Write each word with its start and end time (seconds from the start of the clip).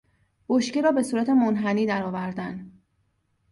بشکه 0.49 0.81
را 0.81 0.91
به 0.91 1.03
صورت 1.03 1.29
منحنی 1.29 1.85
درآوردن 1.85 2.71